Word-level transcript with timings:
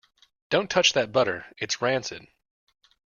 Don't 0.49 0.67
touch 0.67 0.93
that 0.93 1.11
butter. 1.11 1.45
It's 1.59 1.79
rancid! 1.79 2.25